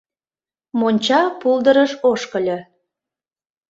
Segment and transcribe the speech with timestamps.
[0.79, 2.57] Монча пулдырыш ошкыльо.